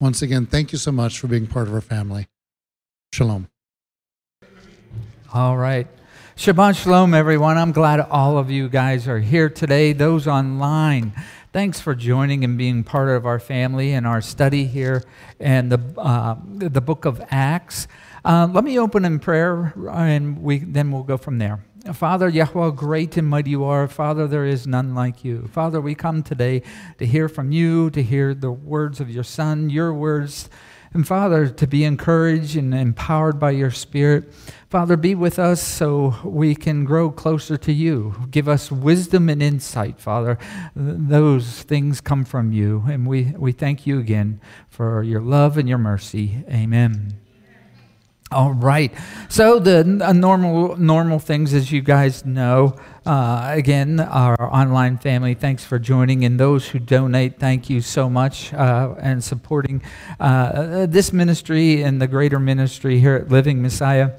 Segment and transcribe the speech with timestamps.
[0.00, 2.28] Once again, thank you so much for being part of our family.
[3.12, 3.48] Shalom.
[5.34, 5.88] All right.
[6.36, 7.58] Shabbat Shalom, everyone.
[7.58, 9.92] I'm glad all of you guys are here today.
[9.92, 11.12] Those online,
[11.52, 15.02] thanks for joining and being part of our family and our study here
[15.40, 17.88] and the, uh, the book of Acts.
[18.24, 21.64] Uh, let me open in prayer and we, then we'll go from there.
[21.94, 23.88] Father, Yahweh, great and mighty you are.
[23.88, 25.48] Father, there is none like you.
[25.52, 26.62] Father, we come today
[26.98, 30.48] to hear from you, to hear the words of your Son, your words.
[30.94, 34.32] And Father, to be encouraged and empowered by your Spirit.
[34.70, 38.14] Father, be with us so we can grow closer to you.
[38.30, 40.38] Give us wisdom and insight, Father.
[40.74, 42.84] Those things come from you.
[42.88, 46.44] And we, we thank you again for your love and your mercy.
[46.50, 47.27] Amen.
[48.30, 48.92] All right.
[49.30, 52.76] So the uh, normal normal things, as you guys know,
[53.06, 55.32] uh, again, our online family.
[55.32, 59.80] Thanks for joining, and those who donate, thank you so much uh, and supporting
[60.20, 64.18] uh, this ministry and the greater ministry here at Living Messiah.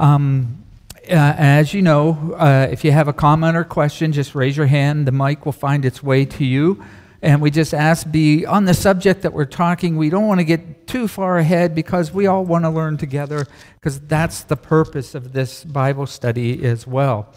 [0.00, 0.64] Um,
[1.08, 4.66] uh, as you know, uh, if you have a comment or question, just raise your
[4.66, 5.06] hand.
[5.06, 6.82] The mic will find its way to you.
[7.24, 9.96] And we just ask be on the subject that we're talking.
[9.96, 13.46] We don't want to get too far ahead because we all want to learn together
[13.80, 17.32] because that's the purpose of this Bible study as well.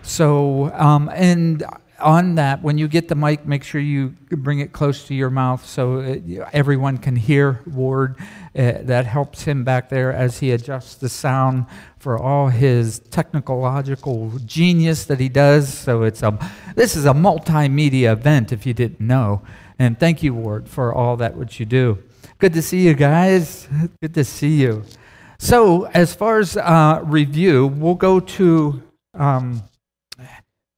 [0.00, 1.62] So, um, and
[2.00, 5.30] on that, when you get the mic, make sure you bring it close to your
[5.30, 8.16] mouth so it, everyone can hear Ward.
[8.54, 11.66] Uh, that helps him back there as he adjusts the sound
[11.98, 15.72] for all his technological genius that he does.
[15.72, 16.38] So it's a
[16.74, 19.42] this is a multimedia event if you didn't know.
[19.78, 21.98] And thank you, Ward, for all that which you do.
[22.38, 23.68] Good to see you guys.
[24.00, 24.84] Good to see you.
[25.38, 28.82] So as far as uh, review, we'll go to.
[29.12, 29.62] Um,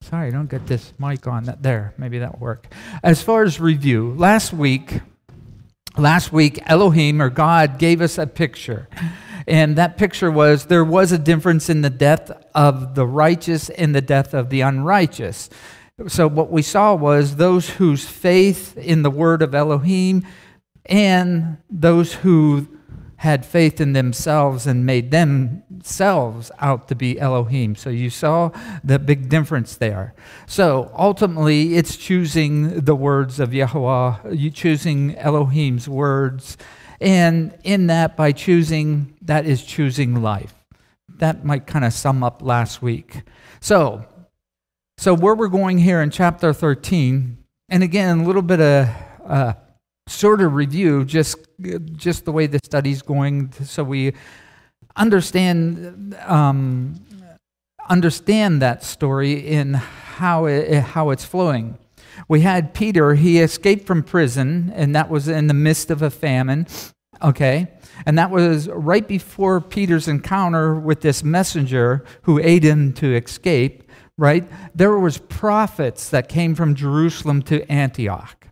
[0.08, 1.44] sorry, I don't get this mic on.
[1.44, 2.72] That there, maybe that'll work.
[3.02, 5.00] As far as review, last week,
[5.96, 8.88] last week Elohim or God gave us a picture.
[9.46, 13.94] And that picture was there was a difference in the death of the righteous and
[13.94, 15.48] the death of the unrighteous.
[16.06, 20.24] So, what we saw was those whose faith in the word of Elohim
[20.86, 22.68] and those who
[23.18, 27.76] had faith in themselves and made themselves out to be Elohim.
[27.76, 28.50] So you saw
[28.82, 30.14] the big difference there.
[30.46, 36.56] So ultimately, it's choosing the words of Yahweh, you choosing Elohim's words
[37.00, 40.54] and in that, by choosing, that is choosing life.
[41.18, 43.22] That might kind of sum up last week.
[43.60, 44.04] So,
[44.98, 48.88] so where we're going here in chapter 13, and again, a little bit of
[49.24, 49.52] uh,
[50.08, 51.36] sort of review, just
[51.96, 54.14] just the way the study's going, so we
[54.96, 57.00] understand um,
[57.88, 61.78] understand that story in how it, how it's flowing.
[62.28, 66.10] We had Peter, he escaped from prison, and that was in the midst of a
[66.10, 66.66] famine,
[67.22, 67.68] okay?
[68.06, 73.84] And that was right before Peter's encounter with this messenger who aided him to escape,
[74.16, 74.48] right?
[74.74, 78.48] There was prophets that came from Jerusalem to Antioch,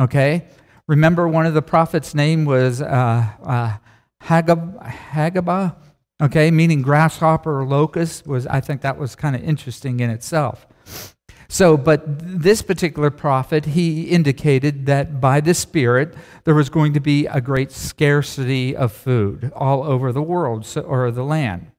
[0.00, 0.46] okay?
[0.86, 3.76] Remember one of the prophets' name was uh, uh,
[4.22, 5.76] Hagab, Hagabah,
[6.22, 8.26] okay, meaning grasshopper or locust.
[8.26, 10.66] Was I think that was kind of interesting in itself.
[11.48, 16.14] So, but this particular prophet, he indicated that by the Spirit,
[16.44, 20.80] there was going to be a great scarcity of food all over the world so,
[20.80, 21.70] or the land.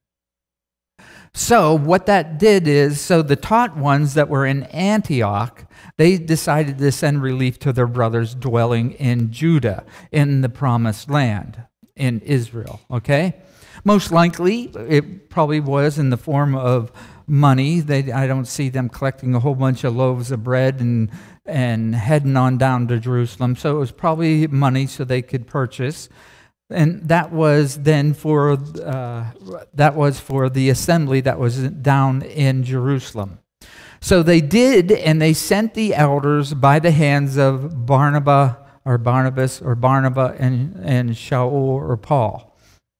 [1.38, 5.66] So, what that did is, so the taught ones that were in Antioch,
[5.98, 11.62] they decided to send relief to their brothers dwelling in Judah, in the promised land,
[11.94, 13.36] in Israel, okay?
[13.84, 16.90] Most likely, it probably was in the form of
[17.28, 17.82] money.
[17.82, 21.12] They, I don't see them collecting a whole bunch of loaves of bread and,
[21.46, 23.58] and heading on down to Jerusalem.
[23.58, 26.08] So it was probably money so they could purchase.
[26.70, 29.26] And that was then for, uh,
[29.74, 33.40] that was for the assembly that was down in Jerusalem.
[34.02, 39.62] So they did, and they sent the elders by the hands of Barnabas or Barnabas
[39.62, 42.56] or Barnabas and, and Shaul or Paul.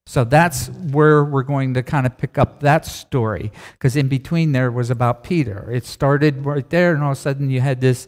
[0.08, 4.52] So that's where we're going to kind of pick up that story, because in between
[4.52, 5.72] there was about Peter.
[5.72, 8.08] It started right there, and all of a sudden you had this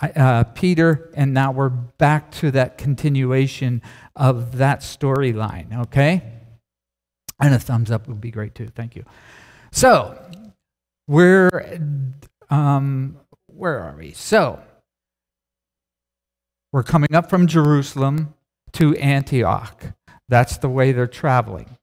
[0.00, 3.82] uh, Peter, and now we're back to that continuation
[4.14, 6.22] of that storyline, okay?
[7.40, 8.68] And a thumbs up would be great too.
[8.68, 9.04] Thank you.
[9.72, 10.18] So,
[11.06, 11.80] we're,
[12.50, 14.12] um, where are we?
[14.12, 14.60] So,
[16.72, 18.34] we're coming up from Jerusalem
[18.72, 19.94] to Antioch.
[20.28, 21.78] That's the way they're traveling.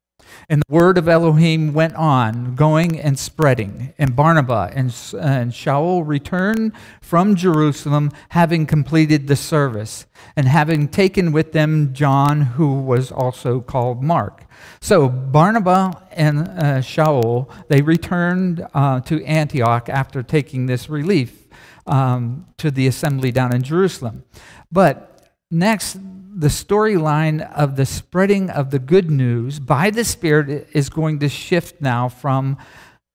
[0.50, 3.94] And the word of Elohim went on, going and spreading.
[3.98, 4.88] And Barnabas and,
[5.22, 12.42] and Shaul returned from Jerusalem, having completed the service, and having taken with them John,
[12.42, 14.46] who was also called Mark.
[14.80, 21.48] So Barnabas and uh, Shaul, they returned uh, to Antioch after taking this relief
[21.88, 24.24] um, to the assembly down in Jerusalem.
[24.72, 25.13] But
[25.54, 26.00] next,
[26.36, 31.30] the storyline of the spreading of the good news by the Spirit is going to
[31.30, 32.58] shift now from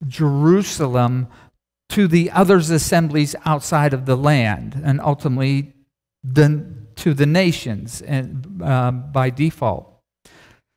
[0.06, 1.28] Jerusalem
[1.90, 5.72] to the others' assemblies outside of the land, and ultimately
[6.22, 6.64] the,
[6.96, 9.92] to the nations and, uh, by default.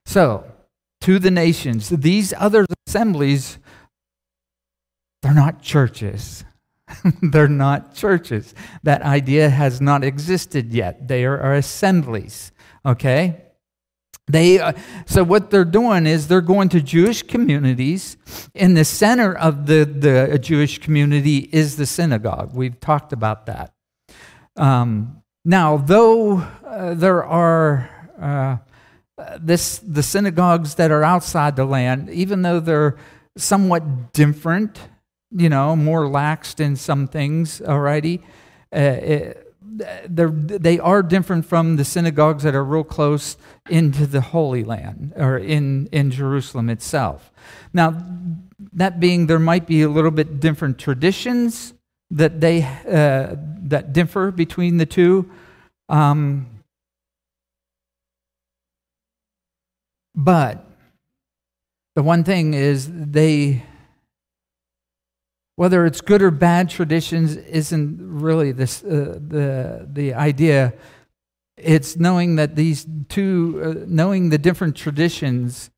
[0.05, 0.51] So,
[1.01, 3.57] to the nations, these other assemblies,
[5.21, 6.43] they're not churches.
[7.21, 8.53] They're not churches.
[8.83, 11.07] That idea has not existed yet.
[11.07, 12.51] They are, are assemblies,
[12.85, 13.41] okay?
[14.27, 14.73] They, uh,
[15.05, 18.17] so what they're doing is they're going to Jewish communities.
[18.53, 22.53] In the center of the, the Jewish community is the synagogue.
[22.53, 23.73] We've talked about that.
[24.55, 27.89] Um, now, though uh, there are
[28.21, 28.57] uh,
[29.39, 32.97] this, the synagogues that are outside the land, even though they're
[33.37, 34.79] somewhat different
[35.31, 38.21] you know, more laxed in some things already.
[38.71, 39.33] Uh,
[39.63, 43.37] they are different from the synagogues that are real close
[43.69, 47.31] into the Holy Land or in, in Jerusalem itself.
[47.73, 47.97] Now,
[48.73, 51.73] that being, there might be a little bit different traditions
[52.11, 55.31] that they uh, that differ between the two.
[55.87, 56.47] Um,
[60.13, 60.65] but
[61.95, 63.63] the one thing is they
[65.55, 70.73] whether it's good or bad traditions isn't really this, uh, the, the idea.
[71.57, 75.69] It's knowing that these two, uh, knowing the different traditions,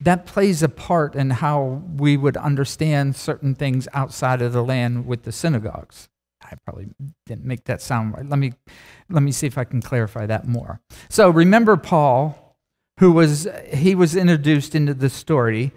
[0.00, 5.06] that plays a part in how we would understand certain things outside of the land
[5.06, 6.08] with the synagogues.
[6.42, 6.88] I probably
[7.26, 8.26] didn't make that sound right.
[8.26, 8.54] Let me,
[9.10, 10.80] let me see if I can clarify that more.
[11.08, 12.56] So remember Paul,
[12.98, 15.72] who was, he was introduced into the story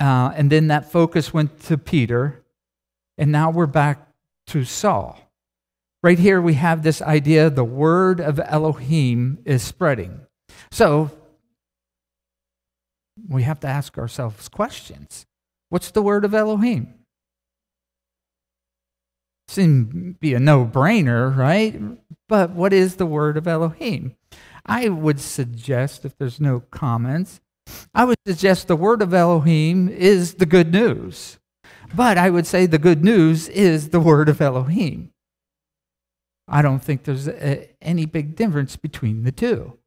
[0.00, 2.42] uh, and then that focus went to Peter.
[3.16, 4.08] And now we're back
[4.48, 5.18] to Saul.
[6.02, 10.20] Right here, we have this idea the word of Elohim is spreading.
[10.70, 11.10] So
[13.28, 15.26] we have to ask ourselves questions.
[15.70, 16.94] What's the word of Elohim?
[19.48, 21.80] Seems to be a no brainer, right?
[22.28, 24.14] But what is the word of Elohim?
[24.64, 27.40] I would suggest, if there's no comments,
[27.94, 31.38] I would suggest the word of Elohim is the good news.
[31.94, 35.10] But I would say the good news is the word of Elohim.
[36.46, 39.78] I don't think there's a, any big difference between the two.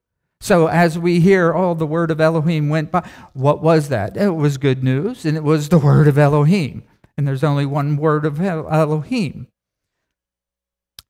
[0.41, 4.17] So as we hear, oh, the word of Elohim went by, what was that?
[4.17, 6.83] It was good news, and it was the word of Elohim.
[7.15, 9.47] And there's only one word of Elohim.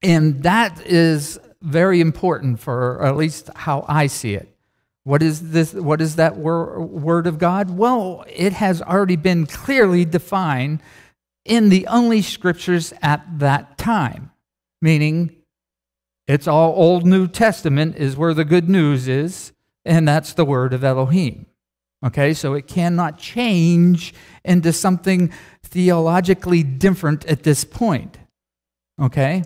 [0.04, 4.51] And that is very important for at least how I see it.
[5.04, 5.74] What is this?
[5.74, 7.72] What is that wor- word of God?
[7.72, 10.82] Well, it has already been clearly defined
[11.44, 14.32] in the only scriptures at that time,
[14.82, 15.36] meaning
[16.28, 19.52] it's all Old New Testament is where the good news is,
[19.84, 21.48] and that's the word of Elohim.
[22.04, 25.32] Okay, so it cannot change into something
[25.64, 28.18] theologically different at this point.
[29.00, 29.44] Okay?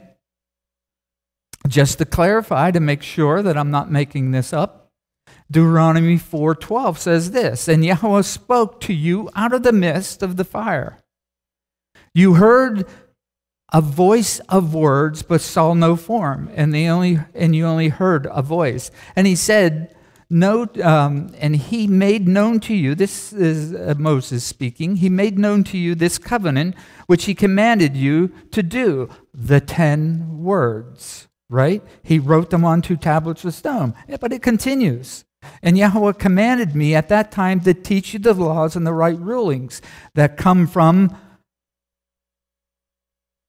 [1.68, 4.85] Just to clarify, to make sure that I'm not making this up,
[5.50, 10.44] Deuteronomy 4:12 says this, "And Yahweh spoke to you out of the midst of the
[10.44, 11.04] fire.
[12.14, 12.86] You heard
[13.72, 18.28] a voice of words but saw no form, and they only and you only heard
[18.32, 19.96] a voice." And he said,
[20.30, 25.38] no, um, and he made known to you, this is uh, Moses speaking, he made
[25.38, 26.76] known to you this covenant
[27.06, 31.84] which he commanded you to do, the ten words, right?
[32.02, 33.94] He wrote them on two tablets of stone.
[34.20, 35.26] But it continues.
[35.62, 39.20] And Yahweh commanded me at that time to teach you the laws and the right
[39.20, 39.82] rulings
[40.14, 41.16] that come from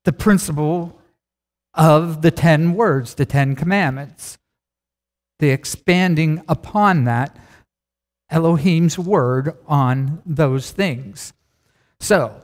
[0.04, 1.00] the principle
[1.74, 4.38] of the ten words, the Ten Commandments.
[5.38, 7.36] The expanding upon that,
[8.30, 11.34] Elohim's word on those things.
[12.00, 12.42] So,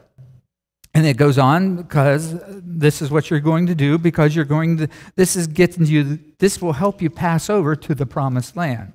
[0.95, 4.77] And it goes on because this is what you're going to do because you're going
[4.77, 8.93] to, this is getting you, this will help you pass over to the promised land.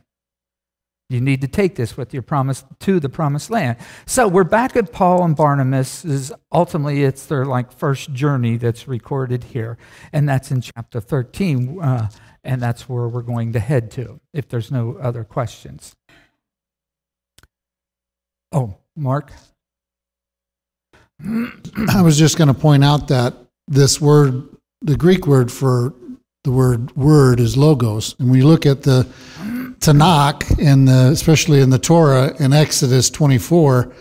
[1.10, 3.78] You need to take this with your promise to the promised land.
[4.06, 6.04] So we're back at Paul and Barnabas.
[6.04, 9.78] Is ultimately it's their like first journey that's recorded here,
[10.12, 12.10] and that's in chapter 13, uh,
[12.44, 14.20] and that's where we're going to head to.
[14.34, 15.96] If there's no other questions.
[18.52, 19.32] Oh, Mark.
[21.24, 23.34] I was just going to point out that
[23.70, 24.44] this word,
[24.82, 25.94] the Greek word for
[26.44, 28.16] the word word is logos.
[28.20, 29.08] And you look at the
[29.80, 33.94] Tanakh, in the, especially in the Torah in Exodus 24,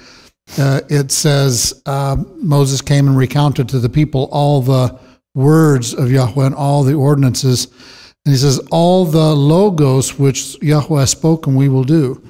[0.59, 4.99] uh, it says uh, Moses came and recounted to the people all the
[5.35, 7.67] words of Yahweh and all the ordinances.
[8.25, 12.23] And he says, All the logos which Yahweh has spoken, we will do.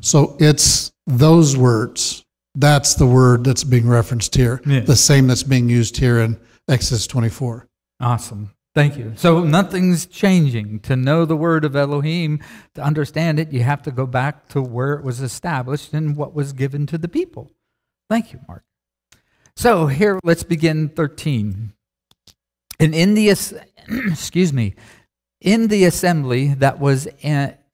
[0.00, 2.24] So it's those words.
[2.54, 4.80] That's the word that's being referenced here, yeah.
[4.80, 7.66] the same that's being used here in Exodus 24.
[8.00, 8.53] Awesome.
[8.74, 9.12] Thank you.
[9.16, 10.80] So nothing's changing.
[10.80, 12.40] To know the word of Elohim,
[12.74, 16.34] to understand it, you have to go back to where it was established and what
[16.34, 17.52] was given to the people.
[18.10, 18.64] Thank you, Mark.
[19.54, 21.72] So here, let's begin 13.
[22.80, 23.28] And in the,
[23.88, 24.74] excuse me,
[25.40, 27.06] in the assembly that was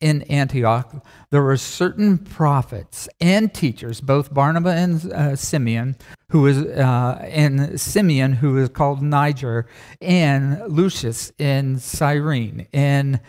[0.00, 5.96] in Antioch, there were certain prophets and teachers, both Barnabas and uh, Simeon,
[6.30, 9.66] who was uh, and Simeon, who is called Niger,
[10.00, 13.20] and Lucius in Cyrene, and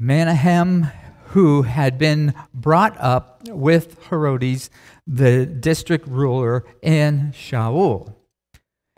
[0.00, 0.92] Manahem,
[1.28, 4.68] who had been brought up with Herodes,
[5.06, 8.14] the district ruler, and Shaul.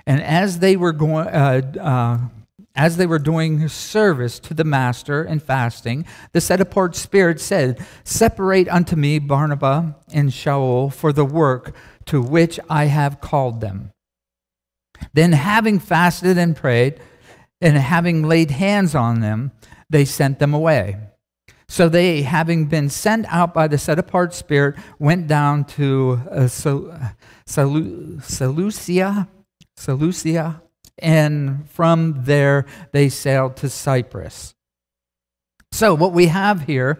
[0.06, 2.35] And as they were going, uh, uh
[2.76, 7.84] as they were doing service to the master and fasting, the set apart spirit said,
[8.04, 13.92] Separate unto me Barnabas and Shaul for the work to which I have called them.
[15.12, 17.00] Then, having fasted and prayed,
[17.60, 19.52] and having laid hands on them,
[19.88, 20.98] they sent them away.
[21.68, 26.46] So they, having been sent out by the set apart Spirit, went down to uh,
[27.46, 29.28] Seleucia,
[29.76, 30.62] Seleucia,
[30.98, 34.54] and from there they sailed to Cyprus.
[35.72, 36.98] So, what we have here,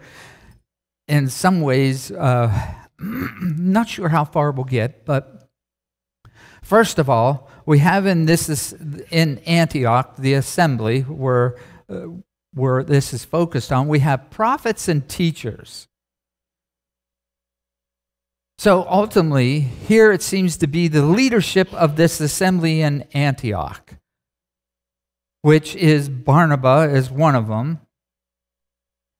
[1.07, 5.49] in some ways, uh, not sure how far we'll get, but
[6.61, 8.73] first of all, we have in this is
[9.09, 11.55] in Antioch the assembly where
[11.89, 12.07] uh,
[12.53, 13.87] where this is focused on.
[13.87, 15.87] We have prophets and teachers.
[18.59, 23.93] So ultimately, here it seems to be the leadership of this assembly in Antioch,
[25.43, 27.81] which is Barnabas is one of them.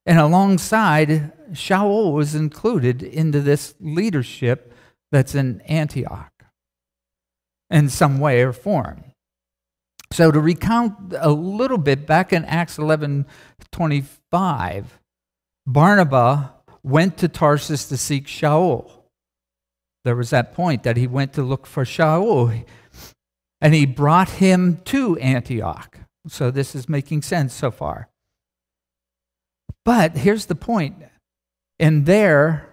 [0.08, 4.74] And alongside, Shaul was included into this leadership
[5.12, 6.32] that's in Antioch
[7.70, 9.04] in some way or form.
[10.12, 13.28] So to recount a little bit, back in Acts 11
[13.72, 15.00] 25,
[15.68, 16.48] Barnabas
[16.82, 18.97] went to Tarsus to seek Shaul
[20.08, 22.64] there was that point that he went to look for Shaul,
[23.60, 26.00] and he brought him to Antioch.
[26.30, 28.08] So this is making sense so far.
[29.84, 30.96] But here's the point.
[31.78, 32.70] And there,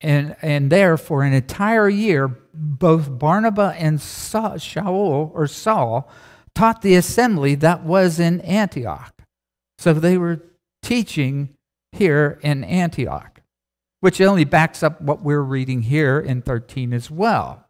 [0.00, 6.10] and, and there for an entire year, both Barnabas and Shaul or Saul
[6.54, 9.14] taught the assembly that was in Antioch.
[9.78, 10.42] So they were
[10.82, 11.54] teaching
[11.92, 13.33] here in Antioch
[14.04, 17.64] which only backs up what we're reading here in 13 as well.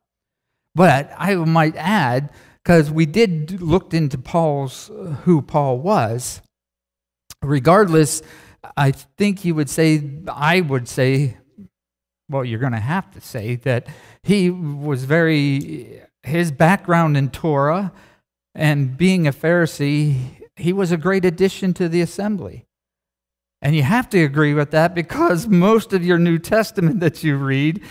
[0.75, 6.43] But I might add, because we did look into Paul's uh, who Paul was.
[7.41, 8.21] Regardless,
[8.77, 11.37] I think you would say, I would say,
[12.29, 13.87] well, you're going to have to say that
[14.25, 17.93] he was very, his background in Torah
[18.57, 22.67] and being a Pharisee, he was a great addition to the assembly.
[23.63, 27.37] And you have to agree with that because most of your New Testament that you
[27.37, 27.83] read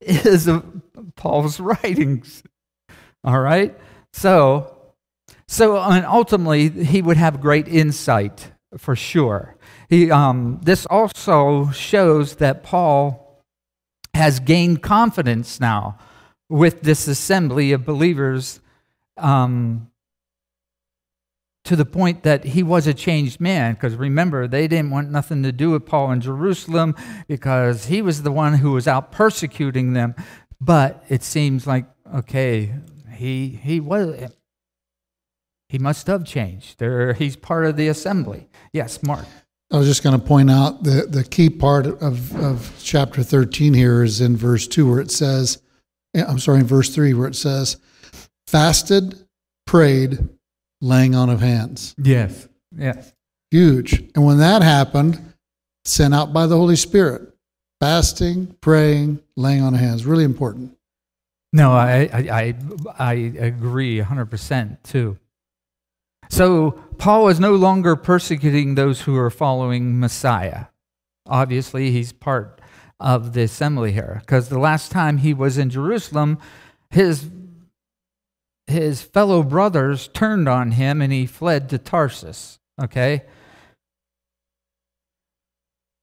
[0.00, 0.48] is
[1.16, 2.42] Paul's writings.
[3.22, 3.78] All right?
[4.12, 4.76] So,
[5.46, 9.56] so and ultimately, he would have great insight for sure.
[9.88, 13.42] He, um, this also shows that Paul
[14.14, 15.98] has gained confidence now
[16.48, 18.60] with this assembly of believers
[19.16, 19.90] um,
[21.64, 23.74] to the point that he was a changed man.
[23.74, 26.94] Because remember, they didn't want nothing to do with Paul in Jerusalem
[27.28, 30.14] because he was the one who was out persecuting them.
[30.60, 32.72] But it seems like, okay,
[33.12, 34.32] he, he was.
[35.68, 36.80] He must have changed.
[36.80, 38.48] There, he's part of the assembly.
[38.72, 39.24] Yes, Mark.
[39.72, 43.72] I was just going to point out the, the key part of, of chapter 13
[43.72, 45.62] here is in verse 2 where it says,
[46.14, 47.76] eh, I'm sorry, in verse 3 where it says,
[48.48, 49.26] fasted,
[49.66, 50.28] prayed,
[50.80, 51.94] laying on of hands.
[51.98, 52.48] Yes.
[52.76, 53.12] Yes.
[53.50, 54.04] Huge.
[54.14, 55.34] And when that happened,
[55.84, 57.22] sent out by the Holy Spirit,
[57.80, 60.76] fasting, praying, laying on of hands, really important.
[61.52, 62.54] No, I, I, I,
[62.98, 65.18] I agree 100% too.
[66.28, 70.66] So Paul is no longer persecuting those who are following Messiah.
[71.26, 72.60] Obviously, he's part
[73.00, 76.38] of the assembly here because the last time he was in Jerusalem,
[76.90, 77.28] his
[78.70, 82.58] his fellow brothers turned on him and he fled to Tarsus.
[82.80, 83.22] Okay?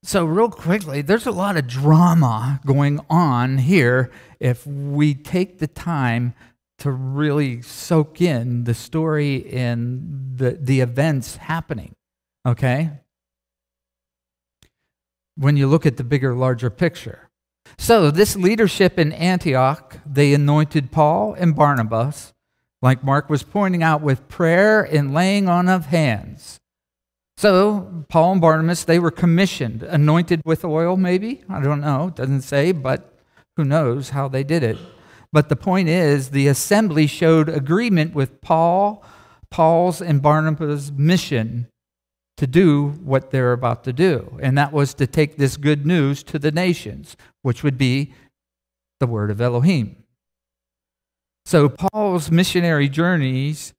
[0.04, 5.68] So, real quickly, there's a lot of drama going on here if we take the
[5.68, 6.34] time
[6.78, 11.94] to really soak in the story and the, the events happening.
[12.46, 12.92] Okay?
[15.36, 17.30] When you look at the bigger, larger picture.
[17.78, 22.34] So, this leadership in Antioch, they anointed Paul and Barnabas,
[22.82, 26.60] like Mark was pointing out, with prayer and laying on of hands.
[27.38, 31.44] So, Paul and Barnabas, they were commissioned, anointed with oil, maybe?
[31.50, 33.14] I don't know, doesn't say, but
[33.56, 34.78] who knows how they did it.
[35.32, 39.04] But the point is, the assembly showed agreement with Paul,
[39.52, 41.68] Paul's and Barnabas' mission
[42.38, 44.38] to do what they're about to do.
[44.42, 48.14] And that was to take this good news to the nations, which would be
[49.00, 50.04] the word of Elohim.
[51.48, 53.74] So, Paul's missionary journeys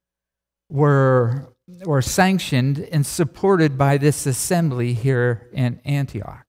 [0.70, 1.52] were
[1.84, 6.46] or sanctioned and supported by this assembly here in Antioch.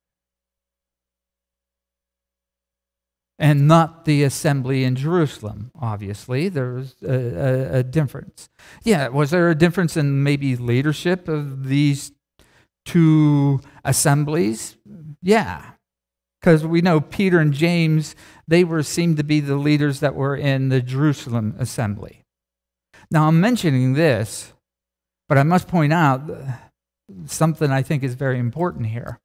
[3.38, 6.48] And not the assembly in Jerusalem, obviously.
[6.48, 8.48] There was a, a, a, difference.
[8.86, 12.14] Yeah, was there a difference in maybe leadership of these
[12.86, 14.78] two assemblies?
[15.22, 15.72] Yeah.
[16.40, 18.16] Because we know Peter and James,
[18.50, 22.24] they were seemed to be the leaders that were in the Jerusalem assembly.
[23.12, 24.54] Now I'm mentioning this
[25.30, 26.30] but I must point out
[27.26, 29.20] something I think is very important here.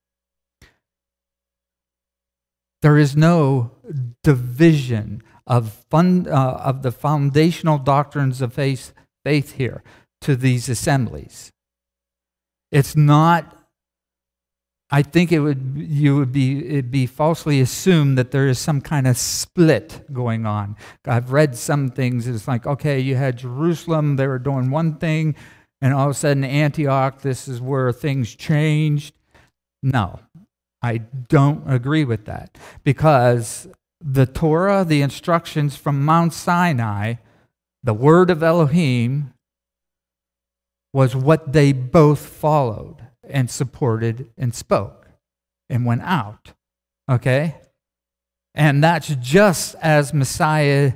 [2.82, 3.70] There is no
[4.22, 8.92] division of, fun, uh, of the foundational doctrines of faith,
[9.24, 9.82] faith here
[10.20, 11.50] to these assemblies.
[12.70, 13.63] It's not
[14.90, 18.80] I think it would you would be it'd be falsely assumed that there is some
[18.80, 20.76] kind of split going on.
[21.06, 22.28] I've read some things.
[22.28, 25.34] It's like okay, you had Jerusalem; they were doing one thing
[25.84, 29.14] and all of a sudden Antioch, this is where things changed.
[29.82, 30.20] No,
[30.80, 33.68] I don't agree with that because
[34.00, 37.16] the Torah, the instructions from Mount Sinai,
[37.82, 39.34] the word of Elohim,
[40.94, 45.08] was what they both followed and supported and spoke
[45.68, 46.52] and went out.
[47.10, 47.56] Okay?
[48.54, 50.92] And that's just as Messiah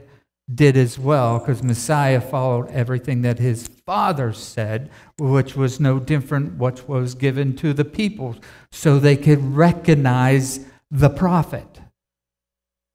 [0.53, 6.55] did as well, because Messiah followed everything that his father said, which was no different
[6.55, 8.37] what was given to the people,
[8.73, 10.61] so they could recognize
[10.91, 11.81] the prophet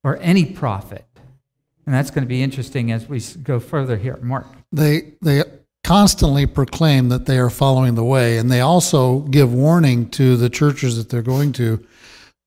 [0.03, 1.05] or any prophet.
[1.85, 4.17] And that's going to be interesting as we go further here.
[4.21, 4.47] Mark.
[4.71, 5.43] They, they
[5.83, 10.49] constantly proclaim that they are following the way, and they also give warning to the
[10.49, 11.85] churches that they're going to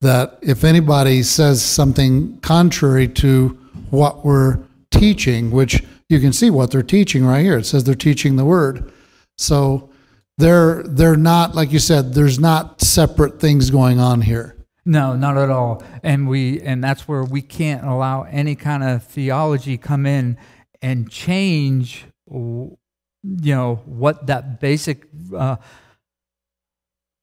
[0.00, 3.48] that if anybody says something contrary to
[3.90, 4.58] what we're
[4.90, 7.58] teaching, which you can see what they're teaching right here.
[7.58, 8.92] It says they're teaching the word.
[9.38, 9.90] So
[10.38, 12.14] they're they're not like you said.
[12.14, 14.56] There's not separate things going on here.
[14.84, 15.82] No, not at all.
[16.02, 20.38] And we and that's where we can't allow any kind of theology come in
[20.80, 22.06] and change
[23.42, 25.56] you know what that basic uh,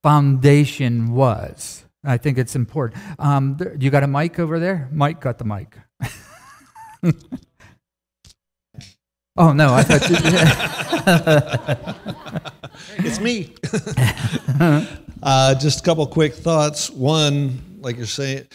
[0.02, 1.86] foundation was.
[2.04, 3.02] I think it's important.
[3.18, 4.90] Um, you got a mic over there?
[4.92, 5.78] Mike got the mic.
[9.36, 10.16] Oh no, I thought you,
[13.04, 13.56] it's me.
[15.24, 16.92] uh, just a couple quick thoughts.
[16.92, 18.46] One, like you're saying,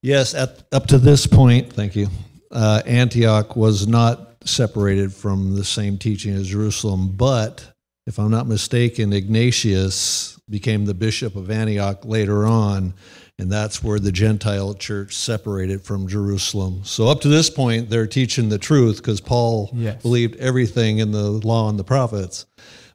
[0.00, 2.08] yes, at, up to this point, thank you.
[2.50, 7.72] Uh, Antioch was not separated from the same teaching as Jerusalem, but
[8.06, 12.94] if I'm not mistaken, Ignatius became the bishop of Antioch later on
[13.42, 16.82] and that's where the Gentile church separated from Jerusalem.
[16.84, 20.00] So up to this point, they're teaching the truth because Paul yes.
[20.00, 22.46] believed everything in the law and the prophets.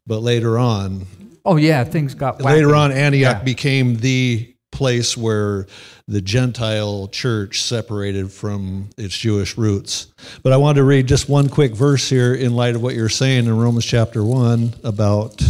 [0.05, 1.05] But later on,
[1.43, 2.93] oh yeah, things got later on.
[2.93, 3.43] Antioch yeah.
[3.43, 5.67] became the place where
[6.07, 10.07] the Gentile church separated from its Jewish roots.
[10.43, 13.09] But I wanted to read just one quick verse here in light of what you're
[13.09, 15.41] saying in Romans chapter 1 about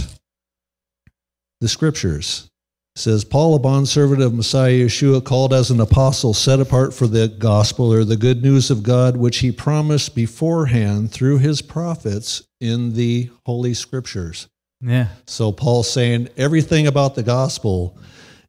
[1.62, 2.49] the scriptures.
[2.95, 7.27] says Paul, a bondservant of Messiah Yeshua, called as an apostle, set apart for the
[7.27, 12.93] gospel or the good news of God, which he promised beforehand through his prophets in
[12.93, 14.47] the Holy Scriptures.
[14.82, 15.08] Yeah.
[15.25, 17.97] So Paul's saying everything about the gospel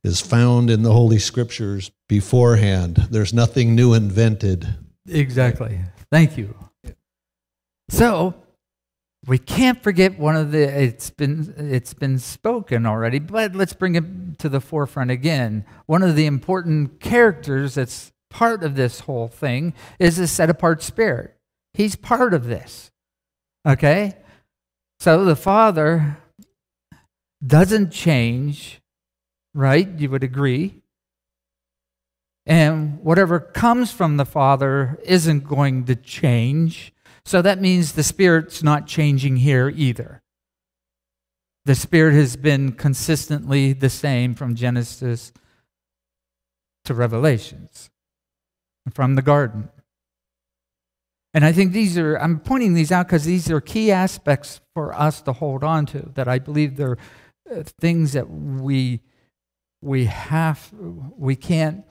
[0.09, 2.97] is found in the Holy Scriptures beforehand.
[3.11, 4.67] There's nothing new invented.
[5.09, 5.79] Exactly.
[6.11, 6.57] Thank you.
[7.91, 8.35] So
[9.27, 13.95] we can't forget one of the it's been it's been spoken already, but let's bring
[13.95, 15.65] it to the forefront again.
[15.87, 20.83] One of the important characters that's part of this whole thing is a set apart
[20.83, 21.37] spirit.
[21.75, 22.91] He's part of this.
[23.67, 24.17] Okay?
[25.01, 26.19] So the Father
[27.47, 28.78] doesn't change,
[29.59, 29.89] right?
[29.99, 30.83] You would agree.
[32.47, 36.93] And whatever comes from the Father isn't going to change.
[37.25, 40.23] So that means the Spirit's not changing here either.
[41.65, 45.33] The Spirit has been consistently the same from Genesis
[46.85, 47.91] to Revelations,
[48.95, 49.71] from the garden.
[51.35, 54.95] And I think these are, I'm pointing these out because these are key aspects for
[54.95, 56.97] us to hold on to, that I believe they're
[57.51, 59.01] uh, things that we,
[59.81, 60.73] we have,
[61.17, 61.85] we can't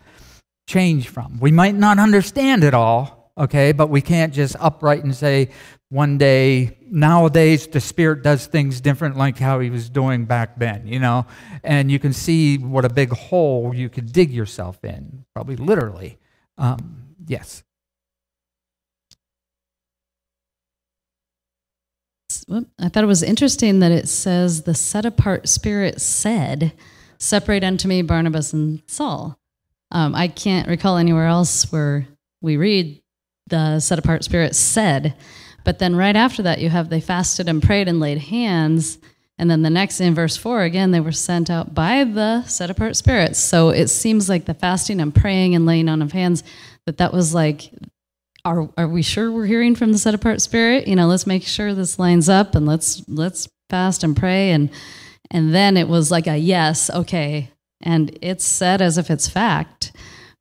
[0.67, 1.39] change from.
[1.39, 5.49] We might not understand it all, okay, but we can't just upright and say,
[5.89, 10.85] one day, nowadays, the Spirit does things different like how He was doing back then,
[10.85, 11.25] you know?
[11.63, 16.17] And you can see what a big hole you could dig yourself in, probably literally.
[16.57, 17.63] Um, yes.
[22.79, 26.73] I thought it was interesting that it says the set apart spirit said,
[27.17, 29.37] Separate unto me Barnabas and Saul.
[29.91, 32.07] Um, I can't recall anywhere else where
[32.41, 33.01] we read
[33.47, 35.15] the set apart spirit said.
[35.63, 38.97] But then right after that, you have they fasted and prayed and laid hands.
[39.37, 42.69] And then the next in verse four, again, they were sent out by the set
[42.69, 43.39] apart spirits.
[43.39, 46.43] So it seems like the fasting and praying and laying on of hands,
[46.85, 47.71] that that was like
[48.45, 50.87] are are we sure we're hearing from the set apart spirit?
[50.87, 54.69] You know, let's make sure this lines up and let's let's fast and pray and
[55.31, 57.51] and then it was like a yes, okay.
[57.81, 59.91] And it's said as if it's fact,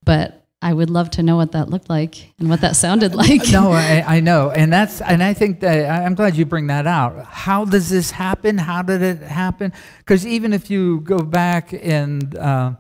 [0.03, 3.43] but I would love to know what that looked like and what that sounded like.
[3.53, 6.87] no, I, I, know, and that's and I think that I'm glad you bring that
[6.87, 7.25] out.
[7.27, 8.59] How does this happen?
[8.59, 9.73] How did it happen?
[9.99, 12.73] Because even if you go back and uh,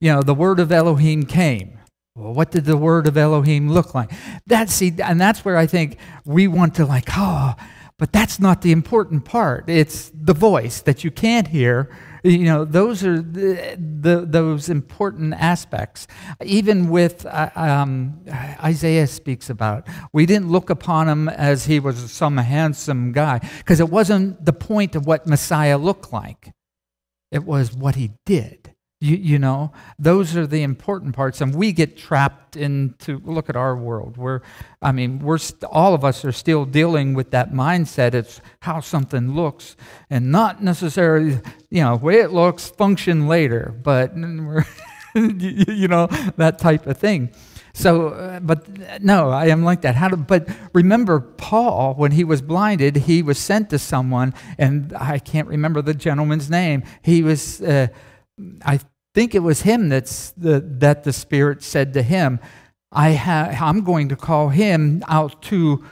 [0.00, 1.78] you know the word of Elohim came,
[2.14, 4.10] well, what did the word of Elohim look like?
[4.46, 7.54] That's see, and that's where I think we want to like, oh,
[7.98, 9.68] but that's not the important part.
[9.68, 11.88] It's the voice that you can't hear.
[12.24, 16.06] You know, those are the, the those important aspects.
[16.44, 18.20] Even with uh, um,
[18.62, 23.80] Isaiah speaks about, we didn't look upon him as he was some handsome guy because
[23.80, 26.52] it wasn't the point of what Messiah looked like.
[27.30, 28.71] It was what he did.
[29.02, 31.40] You, you know, those are the important parts.
[31.40, 34.16] And we get trapped into, look at our world.
[34.16, 34.42] We're,
[34.80, 38.14] I mean, we're all of us are still dealing with that mindset.
[38.14, 39.74] It's how something looks
[40.08, 44.16] and not necessarily, you know, way it looks, function later, but
[45.14, 47.30] you know, that type of thing.
[47.74, 49.96] So, uh, but no, I am like that.
[49.96, 54.92] How do, but remember, Paul, when he was blinded, he was sent to someone, and
[54.96, 56.84] I can't remember the gentleman's name.
[57.02, 57.88] He was, uh,
[58.64, 58.78] I
[59.14, 62.40] think it was him that's the, that the Spirit said to him,
[62.90, 65.84] I have, I'm going to call him out to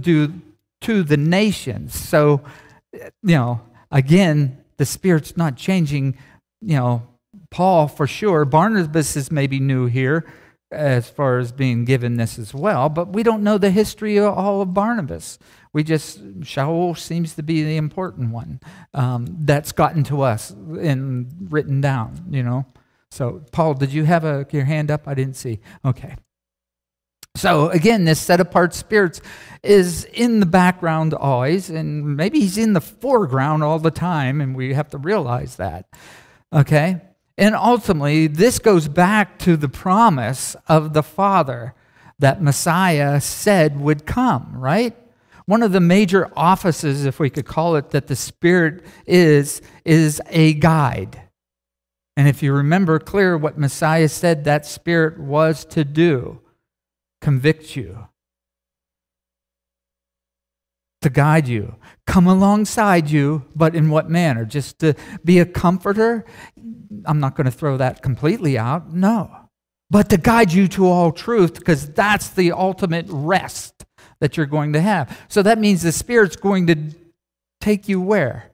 [0.00, 0.32] do
[0.82, 1.98] to the nations.
[1.98, 2.42] So,
[2.92, 6.16] you know, again, the Spirit's not changing,
[6.60, 7.02] you know,
[7.50, 8.44] Paul for sure.
[8.44, 10.24] Barnabas is maybe new here
[10.70, 14.36] as far as being given this as well, but we don't know the history of
[14.36, 15.38] all of Barnabas.
[15.72, 18.60] We just, Shaul seems to be the important one
[18.94, 22.66] um, that's gotten to us and written down, you know.
[23.10, 25.06] So, Paul, did you have a, your hand up?
[25.06, 25.60] I didn't see.
[25.84, 26.16] Okay.
[27.36, 29.20] So, again, this set apart spirits
[29.62, 34.56] is in the background always, and maybe he's in the foreground all the time, and
[34.56, 35.86] we have to realize that.
[36.52, 37.02] Okay?
[37.36, 41.74] And ultimately, this goes back to the promise of the Father
[42.18, 44.96] that Messiah said would come, right?
[45.46, 50.20] One of the major offices, if we could call it, that the Spirit is, is
[50.26, 51.22] a guide.
[52.16, 56.40] And if you remember clear what Messiah said that Spirit was to do,
[57.20, 58.08] convict you,
[61.02, 64.44] to guide you, come alongside you, but in what manner?
[64.44, 66.24] Just to be a comforter?
[67.04, 68.92] I'm not going to throw that completely out.
[68.92, 69.30] No.
[69.90, 73.75] But to guide you to all truth, because that's the ultimate rest
[74.20, 75.18] that you're going to have.
[75.28, 76.76] So that means the Spirit's going to
[77.60, 78.50] take you where?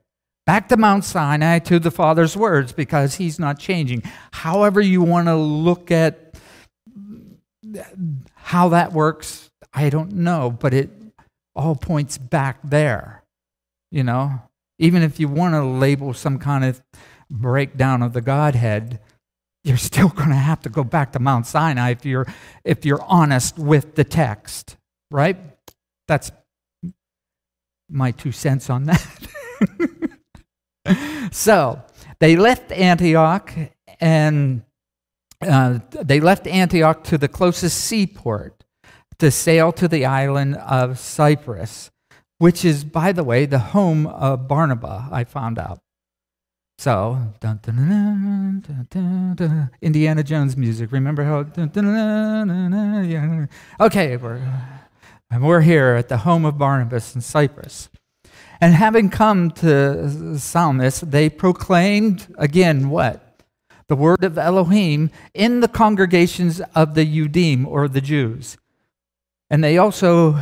[0.47, 4.03] back to Mount Sinai to the Father's words because he's not changing.
[4.33, 6.35] However, you want to look at
[8.35, 10.91] how that works, I don't know, but it
[11.55, 13.23] all points back there.
[13.91, 14.41] You know,
[14.79, 16.83] even if you want to label some kind of
[17.31, 19.01] breakdown of the Godhead,
[19.65, 22.27] you're still going to have to go back to Mount Sinai if you're
[22.65, 24.77] if you're honest with the text,
[25.11, 25.37] right?
[26.09, 26.31] That's
[27.89, 29.07] my two cents on that.
[31.33, 31.83] so
[32.21, 33.53] they left Antioch
[34.01, 34.63] and
[35.43, 38.65] uh, they left Antioch to the closest seaport
[39.19, 41.91] to sail to the island of Cyprus,
[42.39, 45.81] which is, by the way, the home of Barnabas, I found out.
[46.79, 50.91] So, dun, dun, dun, Indiana Jones music.
[50.91, 51.47] Remember how?
[53.03, 53.47] Yeah.
[53.79, 54.41] Okay, we're,
[55.33, 57.89] and we're here at the home of Barnabas in Cyprus.
[58.61, 63.41] And having come to Salamis, they proclaimed again what?
[63.89, 68.59] The word of Elohim in the congregations of the Yudim or the Jews.
[69.49, 70.39] And they also,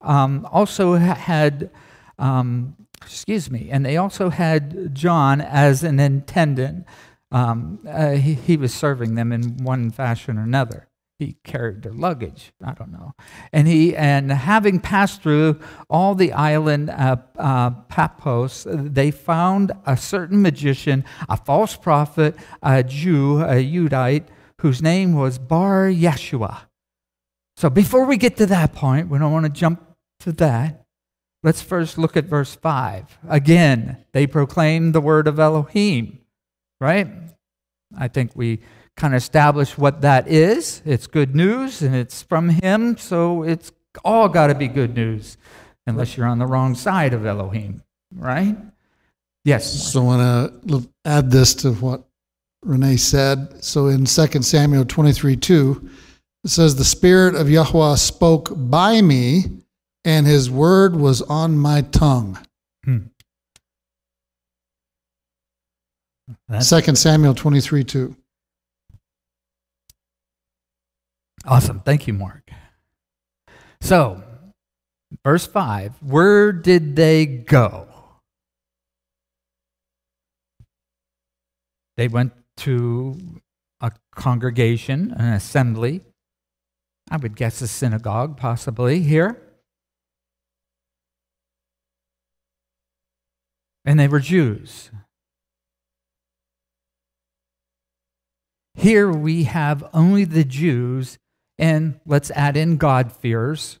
[0.00, 1.70] um, also had,
[2.18, 6.86] um, excuse me, and they also had John as an attendant.
[7.30, 11.92] Um, uh, he, he was serving them in one fashion or another he carried their
[11.92, 12.52] luggage.
[12.64, 13.14] I don't know.
[13.52, 19.96] And he and having passed through all the island uh, uh, Paphos, they found a
[19.96, 24.26] certain magician, a false prophet, a Jew, a Udite,
[24.60, 26.62] whose name was Bar Yeshua.
[27.56, 29.84] So before we get to that point, we don't want to jump
[30.20, 30.84] to that.
[31.44, 33.18] Let's first look at verse 5.
[33.28, 36.20] Again, they proclaimed the word of Elohim,
[36.80, 37.06] right?
[37.96, 38.60] I think we
[38.96, 40.82] kind of establish what that is.
[40.84, 43.72] It's good news and it's from Him, so it's
[44.04, 45.36] all got to be good news,
[45.86, 47.82] unless you're on the wrong side of Elohim,
[48.14, 48.56] right?
[49.44, 49.92] Yes.
[49.92, 52.04] So I want to add this to what
[52.62, 53.62] Renee said.
[53.62, 55.90] So in 2 Samuel 23 2,
[56.44, 59.44] it says, The Spirit of Yahweh spoke by me,
[60.04, 62.38] and his word was on my tongue.
[62.84, 62.98] Hmm.
[66.60, 68.16] 2 Samuel 23 2.
[71.46, 71.80] Awesome.
[71.80, 72.50] Thank you, Mark.
[73.80, 74.22] So,
[75.24, 77.88] verse 5 where did they go?
[81.96, 83.40] They went to
[83.80, 86.00] a congregation, an assembly.
[87.10, 89.40] I would guess a synagogue, possibly here.
[93.84, 94.90] And they were Jews.
[98.74, 101.18] Here we have only the Jews
[101.58, 103.78] and let's add in God-fearers.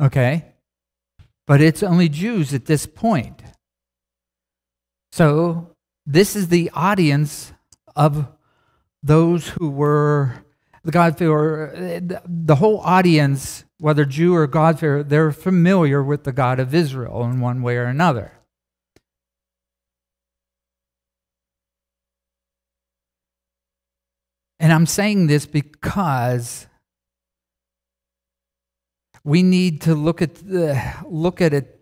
[0.00, 0.44] Okay?
[1.46, 3.42] But it's only Jews at this point.
[5.12, 5.74] So
[6.06, 7.52] this is the audience
[7.96, 8.28] of
[9.02, 10.44] those who were
[10.84, 12.00] the God-fearer.
[12.26, 17.40] The whole audience, whether Jew or God-fearer, they're familiar with the God of Israel in
[17.40, 18.32] one way or another.
[24.70, 26.68] And I'm saying this because
[29.24, 31.80] we need to look at the, look at it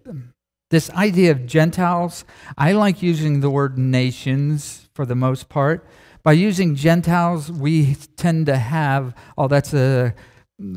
[0.71, 2.25] this idea of Gentiles.
[2.57, 5.87] I like using the word nations for the most part.
[6.23, 10.15] By using Gentiles, we tend to have oh that's a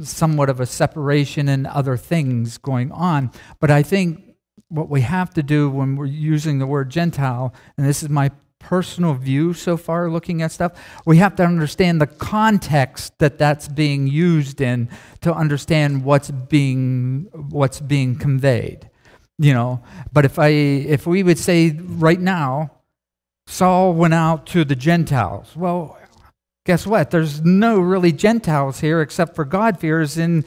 [0.03, 3.31] somewhat of a separation and other things going on.
[3.61, 4.35] But I think
[4.67, 8.31] what we have to do when we're using the word Gentile, and this is my
[8.61, 10.73] personal view so far looking at stuff.
[11.05, 14.89] We have to understand the context that that's being used in
[15.21, 18.89] to understand what's being what's being conveyed.
[19.37, 22.71] You know, but if I if we would say right now
[23.47, 25.55] Saul went out to the Gentiles.
[25.55, 25.97] Well,
[26.65, 27.11] guess what?
[27.11, 30.45] There's no really Gentiles here except for God-fearers in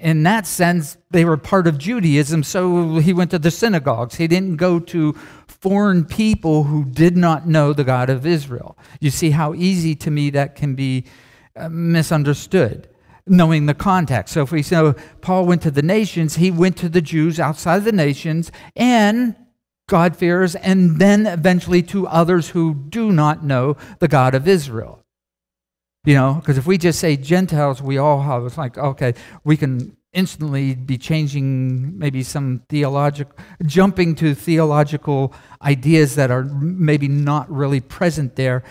[0.00, 4.14] in that sense, they were part of Judaism, so he went to the synagogues.
[4.14, 5.16] He didn't go to
[5.60, 8.78] foreign people who did not know the God of Israel.
[9.00, 11.04] You see how easy to me that can be
[11.56, 12.88] uh, misunderstood,
[13.26, 14.34] knowing the context.
[14.34, 17.76] So if we say Paul went to the nations, he went to the Jews outside
[17.76, 19.34] of the nations and
[19.88, 25.02] God-fearers, and then eventually to others who do not know the God of Israel.
[26.04, 29.56] You know, because if we just say Gentiles, we all have, it's like, okay, we
[29.56, 37.50] can instantly be changing maybe some theological, jumping to theological ideas that are maybe not
[37.50, 38.62] really present there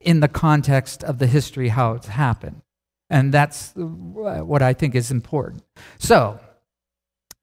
[0.00, 2.62] in the context of the history, how it's happened.
[3.10, 5.62] And that's what I think is important.
[5.98, 6.40] So,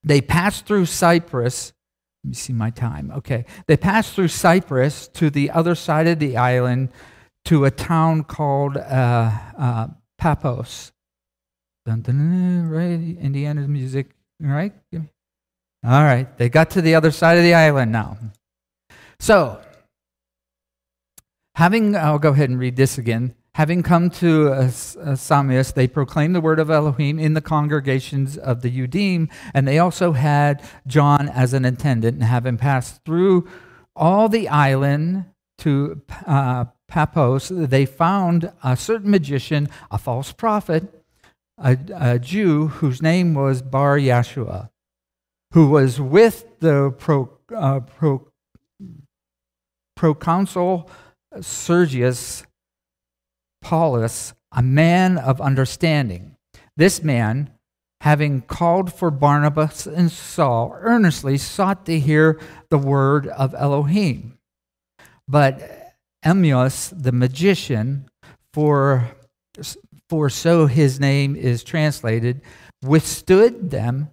[0.04, 1.74] they passed through Cyprus,
[2.24, 3.12] Let me see my time.
[3.18, 3.46] Okay.
[3.66, 6.90] They passed through Cyprus to the other side of the island
[7.46, 9.88] to a town called uh, uh.
[11.86, 12.94] Dun, dun, right?
[13.24, 14.74] Indiana's music, right?
[15.84, 16.36] All right.
[16.38, 18.18] They got to the other side of the island now.
[19.20, 19.62] So,
[21.54, 23.36] having, I'll go ahead and read this again.
[23.54, 28.70] Having come to Salamis, they proclaimed the word of Elohim in the congregations of the
[28.70, 32.16] Yudim, and they also had John as an attendant.
[32.16, 33.48] And having passed through
[33.96, 35.26] all the island
[35.60, 36.66] to uh,
[37.50, 41.05] they found a certain magician, a false prophet,
[41.58, 44.70] a, a Jew whose name was Bar Yeshua,
[45.54, 48.28] who was with the pro, uh, pro,
[49.96, 50.90] proconsul
[51.42, 52.44] Sergius
[53.62, 56.36] Paulus, a man of understanding.
[56.78, 57.52] This man,
[58.02, 62.40] having called for Barnabas and Saul, earnestly sought to hear
[62.70, 64.38] the word of Elohim.
[65.28, 68.10] But Amius, the magician,
[68.54, 69.10] for,
[70.10, 72.42] for so his name is translated,
[72.84, 74.10] withstood them,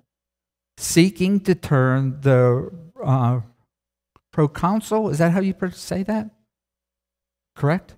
[0.78, 2.70] seeking to turn the
[3.04, 3.40] uh,
[4.32, 6.30] proconsul, is that how you say that?
[7.54, 7.94] Correct?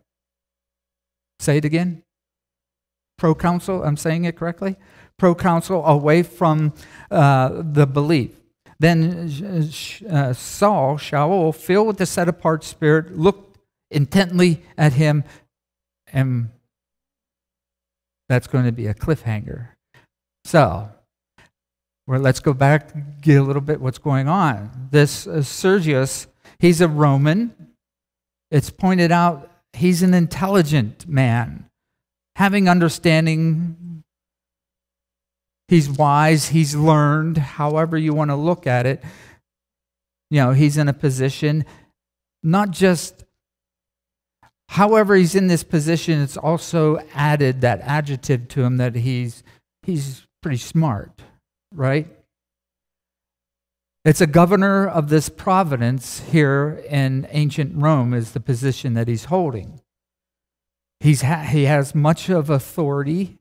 [1.39, 2.03] Say it again.
[3.17, 4.77] Proconsul, I'm saying it correctly?
[5.19, 6.73] Proconsul away from
[7.11, 8.33] uh, the belief.
[8.81, 9.31] Then
[10.11, 13.59] uh, Saul, Shaul, filled with the set apart spirit, looked
[13.91, 15.23] intently at him,
[16.13, 16.51] and
[18.29, 19.69] that's going to be a cliffhanger.
[20.45, 20.89] So,
[22.07, 24.89] well, let's go back, get a little bit what's going on.
[24.91, 26.27] This uh, Sergius,
[26.59, 27.55] he's a Roman.
[28.51, 31.67] It's pointed out He's an intelligent man,
[32.37, 34.03] having understanding.
[35.69, 39.03] He's wise, he's learned, however you want to look at it.
[40.31, 41.65] You know, he's in a position,
[42.43, 43.24] not just,
[44.69, 49.43] however, he's in this position, it's also added that adjective to him that he's,
[49.83, 51.23] he's pretty smart,
[51.73, 52.09] right?
[54.05, 59.25] It's a governor of this province here in ancient Rome, is the position that he's
[59.27, 59.81] holding.
[61.01, 63.39] He's ha- he has much of authority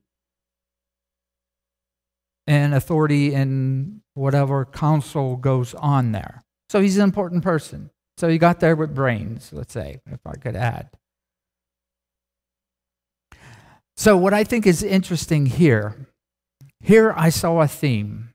[2.47, 6.43] and authority in whatever council goes on there.
[6.69, 7.89] So he's an important person.
[8.17, 10.89] So he got there with brains, let's say, if I could add.
[13.95, 16.07] So, what I think is interesting here,
[16.79, 18.29] here I saw a theme.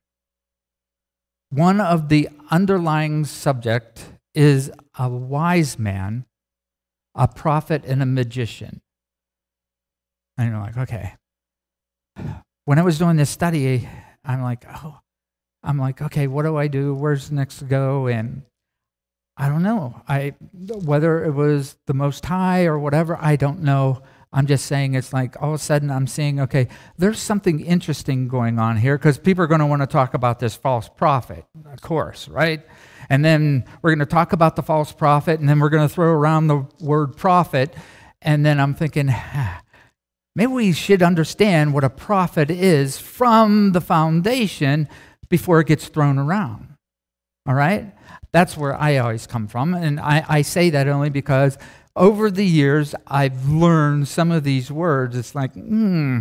[1.50, 6.26] One of the underlying subject is a wise man,
[7.14, 8.80] a prophet, and a magician.
[10.36, 11.14] And you're like, okay.
[12.64, 13.88] When I was doing this study,
[14.24, 15.00] I'm like, oh,
[15.62, 16.94] I'm like, okay, what do I do?
[16.94, 18.06] Where's next to go?
[18.06, 18.42] And
[19.36, 20.02] I don't know.
[20.08, 24.02] I whether it was the Most High or whatever, I don't know.
[24.32, 28.28] I'm just saying it's like all of a sudden I'm seeing, okay, there's something interesting
[28.28, 31.46] going on here because people are going to want to talk about this false prophet,
[31.72, 32.62] of course, right?
[33.08, 35.92] And then we're going to talk about the false prophet, and then we're going to
[35.92, 37.74] throw around the word prophet.
[38.20, 39.14] And then I'm thinking,
[40.36, 44.88] maybe we should understand what a prophet is from the foundation
[45.30, 46.74] before it gets thrown around.
[47.46, 47.94] All right?
[48.32, 49.72] That's where I always come from.
[49.72, 51.56] And I, I say that only because
[51.98, 55.16] over the years, I've learned some of these words.
[55.16, 56.20] It's like, hmm,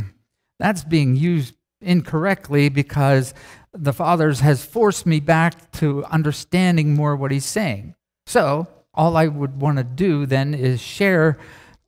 [0.59, 3.33] that's being used incorrectly because
[3.71, 7.93] the Father's has forced me back to understanding more what he's saying.
[8.25, 11.37] So, all I would want to do then is share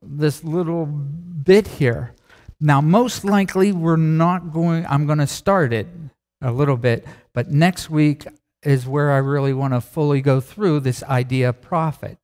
[0.01, 2.13] this little bit here.
[2.61, 5.87] Now, most likely, we're not going, I'm going to start it
[6.41, 8.27] a little bit, but next week
[8.61, 12.17] is where I really want to fully go through this idea of prophet.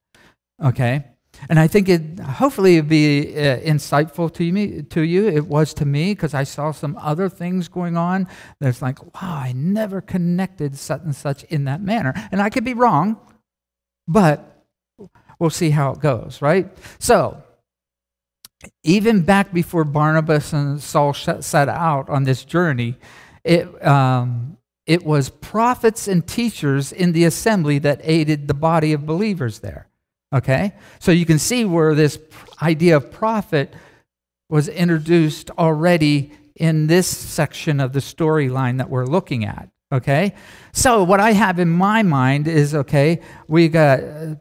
[0.64, 1.06] Okay?
[1.50, 5.28] And I think it hopefully it'd be uh, insightful to me to you.
[5.28, 8.28] It was to me because I saw some other things going on.
[8.60, 12.14] That's like, wow, I never connected such and such in that manner.
[12.32, 13.18] And I could be wrong,
[14.08, 14.66] but
[15.40, 16.68] we'll see how it goes, right?
[17.00, 17.42] So,
[18.84, 22.96] even back before Barnabas and Saul set out on this journey,
[23.44, 29.06] it, um, it was prophets and teachers in the assembly that aided the body of
[29.06, 29.88] believers there.
[30.34, 30.74] Okay?
[31.00, 32.20] So you can see where this
[32.62, 33.74] idea of prophet
[34.50, 39.70] was introduced already in this section of the storyline that we're looking at.
[39.92, 40.34] Okay?
[40.74, 44.36] So what I have in my mind is okay, we got uh,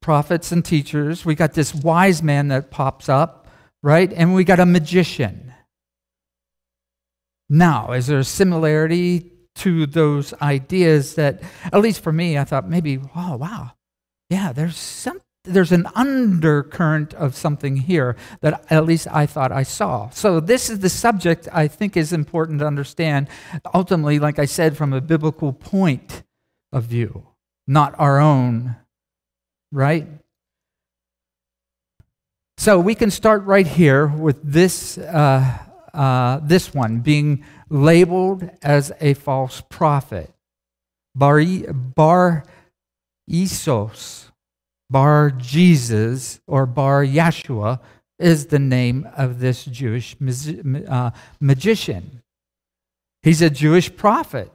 [0.00, 3.48] prophets and teachers, we got this wise man that pops up,
[3.82, 4.12] right?
[4.12, 5.52] And we got a magician.
[7.48, 12.68] Now, is there a similarity to those ideas that, at least for me, I thought
[12.68, 13.72] maybe, oh, wow,
[14.30, 19.62] yeah, there's some, there's an undercurrent of something here that at least I thought I
[19.62, 20.10] saw.
[20.10, 23.28] So this is the subject I think is important to understand.
[23.72, 26.22] Ultimately, like I said, from a biblical point
[26.72, 27.26] of view,
[27.66, 28.76] not our own,
[29.72, 30.06] right?
[32.58, 35.58] So we can start right here with this, uh,
[35.94, 40.34] uh, this one being labeled as a false prophet.
[41.14, 41.40] Bar,
[41.72, 42.44] Bar
[43.28, 44.30] Isos,
[44.90, 47.80] Bar Jesus, or Bar Yeshua
[48.18, 50.16] is the name of this Jewish
[50.88, 51.10] uh,
[51.40, 52.22] magician.
[53.22, 54.50] He's a Jewish prophet.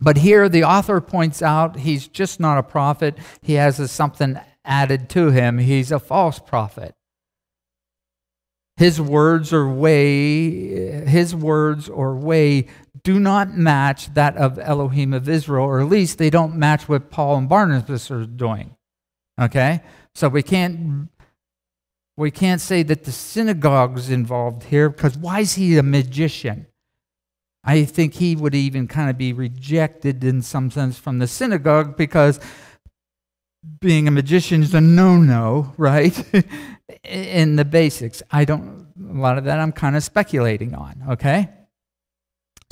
[0.00, 3.16] But here the author points out he's just not a prophet.
[3.42, 5.58] He has a, something added to him.
[5.58, 6.94] He's a false prophet.
[8.76, 12.66] His words or way, his words or way
[13.04, 17.10] do not match that of Elohim of Israel, or at least they don't match what
[17.10, 18.74] Paul and Barnabas are doing.
[19.40, 19.82] Okay?
[20.14, 21.10] So we can't
[22.16, 26.66] we can't say that the synagogue's involved here because why is he a magician?
[27.64, 31.96] I think he would even kind of be rejected in some sense from the synagogue
[31.96, 32.38] because
[33.80, 36.24] being a magician is a no no, right?
[37.04, 38.22] in the basics.
[38.30, 41.48] I don't, a lot of that I'm kind of speculating on, okay?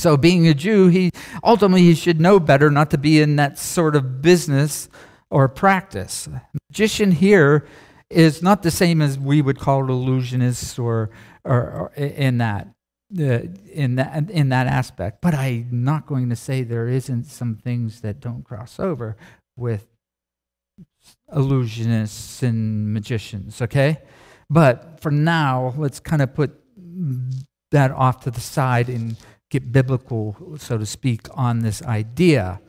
[0.02, 1.12] So, being a Jew, he
[1.44, 4.88] ultimately he should know better not to be in that sort of business
[5.30, 6.28] or practice.
[6.70, 7.68] Magician here
[8.10, 11.10] is not the same as we would call illusionists or,
[11.44, 12.68] or, or in that.
[13.12, 13.40] Uh,
[13.70, 18.00] in that in that aspect, but I'm not going to say there isn't some things
[18.00, 19.18] that don't cross over
[19.54, 19.86] with
[21.30, 23.98] illusionists and magicians, okay?
[24.48, 26.58] But for now, let's kind of put
[27.70, 29.16] that off to the side and
[29.52, 32.60] get biblical, so to speak, on this idea.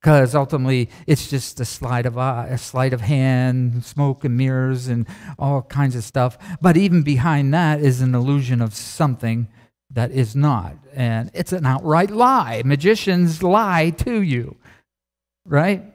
[0.00, 4.88] Because ultimately, it's just a sleight of eye, a sleight of hand, smoke and mirrors,
[4.88, 5.06] and
[5.38, 6.36] all kinds of stuff.
[6.60, 9.46] But even behind that is an illusion of something
[9.90, 12.62] that is not, and it's an outright lie.
[12.64, 14.56] Magicians lie to you,
[15.46, 15.91] right?